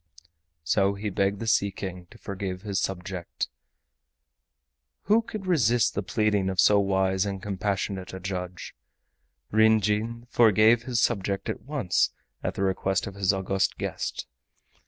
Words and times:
So 0.63 0.95
he 0.95 1.11
begged 1.11 1.39
the 1.39 1.45
Sea 1.45 1.69
King 1.69 2.07
to 2.09 2.17
forgive 2.17 2.63
his 2.63 2.79
subject. 2.79 3.49
Who 5.03 5.21
could 5.21 5.45
resist 5.45 5.93
the 5.93 6.01
pleading 6.01 6.49
of 6.49 6.59
so 6.59 6.79
wise 6.79 7.23
and 7.23 7.39
compassionate 7.39 8.11
a 8.11 8.19
judge? 8.19 8.73
Ryn 9.51 9.79
Jin 9.79 10.25
forgave 10.31 10.81
his 10.85 10.99
subject 10.99 11.49
at 11.49 11.61
once 11.61 12.09
at 12.41 12.55
the 12.55 12.63
request 12.63 13.05
of 13.05 13.13
his 13.13 13.31
august 13.31 13.77
guest. 13.77 14.25